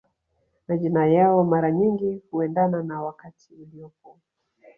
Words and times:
Majina 0.67 1.05
yao 1.05 1.43
mara 1.43 1.71
nyingi 1.71 2.21
huendana 2.31 2.83
na 2.83 3.01
wakati 3.01 3.53
uliopo 3.53 4.17